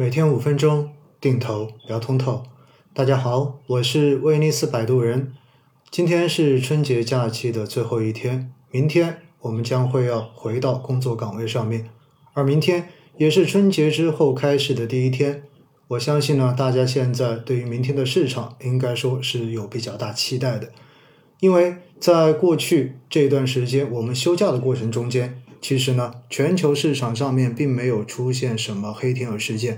[0.00, 2.44] 每天五分钟，定投聊通透。
[2.94, 5.32] 大家好，我是威尼斯摆渡人。
[5.90, 11.90] 今天是春节假期的最后一天，明天我们将会要回到工作岗位上面，
[12.32, 15.42] 而明天也是春节之后开始的第一天。
[15.88, 20.70] 我相信呢，大家现在对于明天的市场应该说是有比较大期待的，
[21.40, 25.42] 因为在过去这段时间我们休假的过程中间。
[25.60, 29.76] 其实呢，全球市场上面并没有出现什么黑天鹅事件，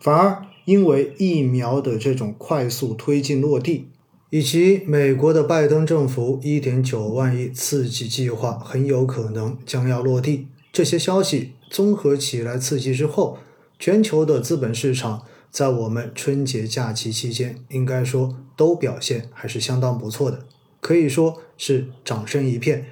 [0.00, 3.88] 反而因为疫苗的这种快速推进落地，
[4.30, 13.38] 以及美国的拜登政府一点九万亿刺激计划很有可能将要落地，这些消息综合起来刺激之后，
[13.78, 20.46] 全球的资本市场在我们春节假期期间，应该说都表现还是相当不错的，
[20.80, 22.86] 可以说是掌声一片，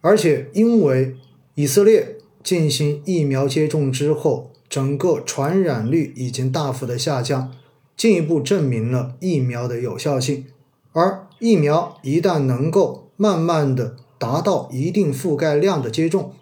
[0.00, 1.14] 而且因为。
[1.58, 7.52] 以色列进行疫苗接种之后，整个传染率已经大幅的下降，
[7.96, 10.44] 进一步证明了疫苗的有效性。
[10.92, 16.32] 而疫苗一旦能够慢慢的达到一定覆盖量的接种，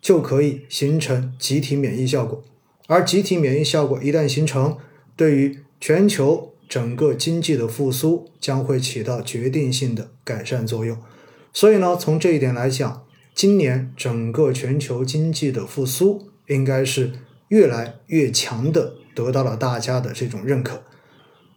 [0.00, 2.40] 就可以形成集体免疫效果。
[2.86, 4.78] 而集体免疫效果一旦形成，
[5.16, 10.96] 对于全球整个经济的复苏将会起到决定性的改善作用。
[11.52, 13.02] 所以呢，从这一点来讲。
[13.40, 17.12] 今年整个全球经济的复苏应该是
[17.48, 20.82] 越来越强的，得到了大家的这种认可。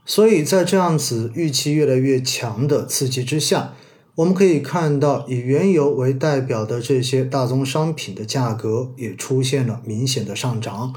[0.05, 3.73] 所以在这样子预期越来越强的刺激之下，
[4.15, 10.93] 我们可以看到以原油为代表的这些大宗商品的价格也出现了明显的上涨。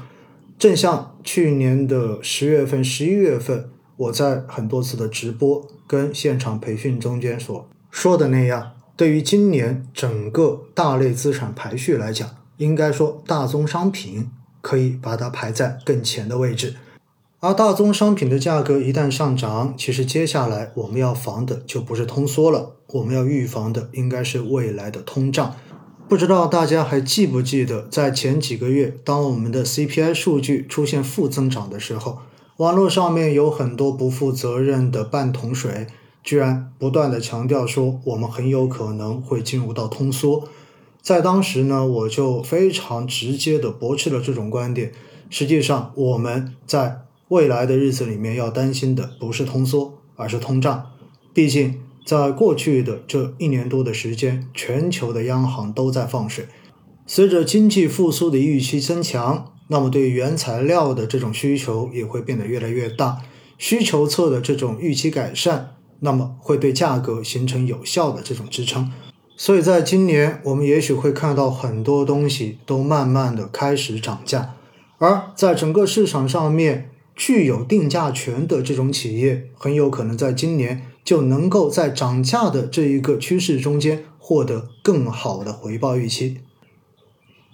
[0.57, 8.71] 正像去年的十月份、十一月份，我在很多次的直播跟现场培训中间所说的那样。
[8.97, 16.75] 对于今年整个大类资产排序来讲，应该说大宗商品可以把它排在更前的位置。
[17.39, 25.55] 而大宗商品的价格一旦上涨，其实接下来我们要防的就不是通缩了，我们要预防的应该是未来的通胀。
[26.09, 32.17] 不知道大家还记不记得，在前几个月，当我们的 CPI 数据出现负增长的时候，
[32.57, 35.85] 网络上面有很多不负责任的半桶水。
[36.27, 40.49] 居然不断的强调说，我们很有可能会进入到通缩。
[41.01, 44.91] 在当时呢，我就非常直接的驳斥了这种观点。
[45.29, 50.87] 实际上，我们在未来的日子里面要担心的不是通缩，而是通胀。
[51.33, 56.47] 毕竟，在过去的这一年多的时间，全球的央行都在放水。
[57.05, 63.21] 随着经济复苏的预期增强，那么对原材料的这种需求也会变得越来越大，
[63.57, 65.75] 需求侧的这种预期改善。
[65.99, 68.91] 那么会对价格形成有效的这种支撑，
[69.35, 74.55] 所以在今年我们也许会看到很多东西都慢慢的开始涨价，
[74.97, 86.39] 而在整个市场上面具有定价权的这种企业，很有可能在今年就能够在涨价的这一个趋势中间获得更好的回报预期。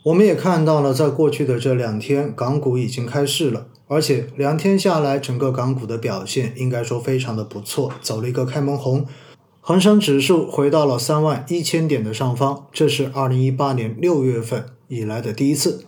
[0.04, 3.68] 我们也看到了，在过去的这两天，港股已经开市了。
[3.88, 9.06] 而且两天下来，整个港股的表现应该说非常的不错，走了一个开门红，
[9.62, 15.86] 恒生指数回到了三万一千点的上方，这是二零一八年六月份以来的第一次。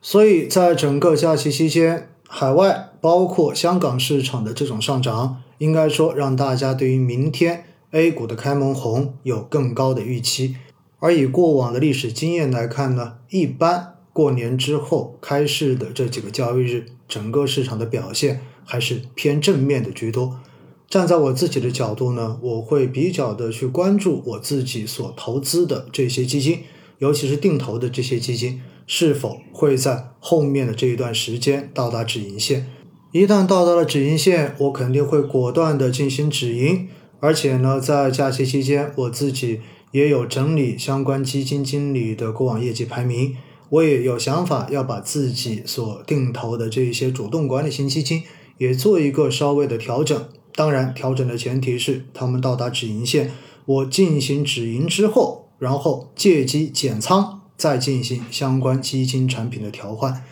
[0.00, 10.56] 所以在整个假期期间，海外包括香港市场的这种上涨，应该说让大家对于明天 A 股的开门红有更高的预期。
[11.04, 13.90] 而以过往的历史经验来看呢，一般。
[14.10, 20.40] 过年之后开市的这几个交易日，整个市场的表现还是偏正面的居多。
[20.88, 26.60] 站在我自己的角度呢，我会比较的去关注我自己所投资的这些基金，
[27.00, 32.66] 尤其是定投的这些基金，是否会在后面的这一段时间到达止盈线。
[33.12, 36.88] 一旦到达了止盈线，我肯定会果断的进行止盈。
[37.20, 39.60] 而且呢，在假期期间，我自己
[39.94, 43.36] 也有整理相关基金经理的过往业绩排名。
[43.68, 48.24] 我也有想法要把自己所定投的这一些主动管理型基金
[48.58, 50.28] 也做一个稍微的调整。
[50.56, 53.30] 当然，调整的前提是他们到达止盈线，
[53.66, 60.24] 我进行止盈之后，然后借机减仓，再进行相关基金产品的调换。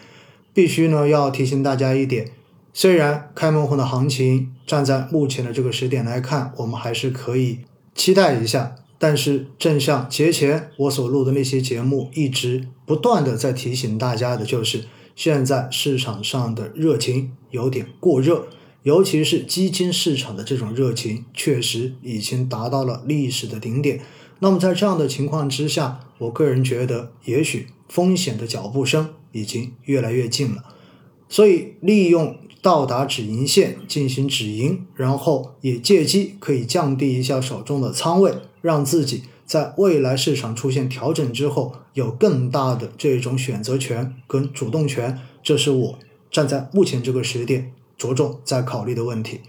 [0.53, 2.33] 必须呢要提醒大家一点，
[2.73, 7.61] 虽然开门红的行情站在目前的这个时点来看，我们还是可以
[7.95, 8.75] 期待一下。
[9.05, 14.85] 但是，正像节前我所录的那些节目，一直不断的在提醒大家的，就是
[15.17, 18.47] 现在市场上的热情有点过热，
[18.85, 24.01] 尤其是基金市场的这种热情，确实已经达到了历史的顶点。
[24.39, 30.63] 那么，在这样的情况之下，我个人觉得，也许风险的脚步声已经越来越近了。
[31.29, 45.19] 所以利用到达止盈线进行止盈，然后也借机可以降低一下手中的仓位，让自己在未来市场出现调整之后有更大的这种选择权跟主动权。
[45.43, 45.99] 这是我
[46.31, 49.41] 站在目前这个时点着重在考虑的问题。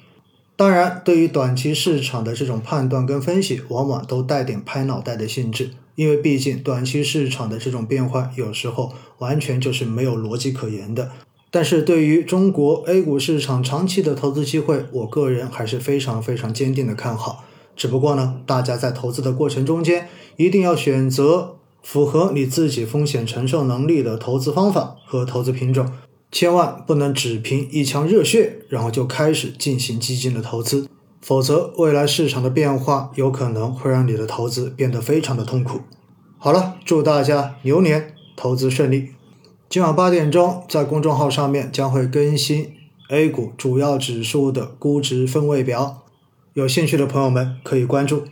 [0.55, 11.11] 当然，对于短期市场的这种判断跟分析，往往都带点拍脑袋的性质，因为毕竟短期市场的这种变化，有时候完全就是没有逻辑可言的。
[11.55, 17.43] 但是对于中国 A 股市场长期的投资机会，我个人还是非常非常坚定的看好。
[17.75, 25.87] 只不过呢，大家在投资的过程中间，一定要选择符合你自己风险承受能力的投资方法和投资品种。
[26.31, 30.89] 千万不能只凭一腔热血，然后就开始进行基金的投资，
[31.21, 35.81] 否则未来市场的变化有可能会让你的投资变得非常的痛苦。
[36.39, 39.09] 好了，祝大家牛年投资顺利。
[39.73, 42.75] 今晚八点钟在公众号上面将会更新
[43.09, 46.03] A 股主要指数的估值分位表，
[46.53, 48.23] 有兴趣的朋友们可以关注。